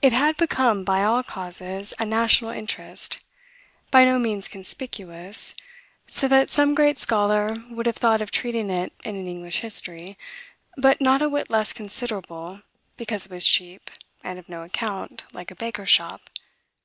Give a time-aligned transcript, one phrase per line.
[0.00, 3.18] It had become, by all causes, a national interest,
[3.90, 5.56] by no means conspicuous,
[6.06, 10.16] so that some great scholar would have thought of treating it in an English history,
[10.76, 12.62] but not a whit less considerable,
[12.96, 13.90] because it was cheap,
[14.22, 16.30] and of no account, like a baker's shop.